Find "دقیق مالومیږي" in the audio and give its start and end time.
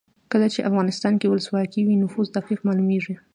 2.37-3.15